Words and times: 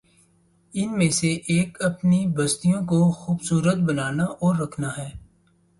ان 0.73 0.97
میں 0.97 1.09
سے 1.09 1.33
ایک 1.47 1.81
اپنی 1.81 2.25
بستیوں 2.27 2.81
کو 2.85 3.11
خوب 3.11 3.43
صورت 3.43 3.77
بنانا 3.77 4.23
اور 4.23 4.55
رکھنا 4.55 4.89
ہے۔ 4.97 5.09